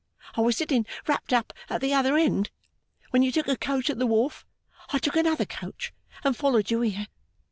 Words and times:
I 0.35 0.41
was 0.41 0.57
sitting 0.57 0.87
wrapped 1.05 1.31
up 1.31 1.53
at 1.69 1.79
the 1.79 1.93
other 1.93 2.17
end. 2.17 2.49
When 3.11 3.21
you 3.21 3.31
took 3.31 3.47
a 3.47 3.55
coach 3.55 3.87
at 3.87 3.99
the 3.99 4.07
wharf, 4.07 4.47
I 4.89 4.97
took 4.97 5.15
another 5.15 5.45
coach 5.45 5.93
and 6.23 6.35
followed 6.35 6.71
you 6.71 6.81
here. 6.81 7.05